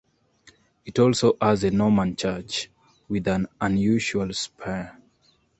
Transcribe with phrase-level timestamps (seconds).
[0.83, 2.71] It also has a Norman Church
[3.07, 4.99] with an unusual spire.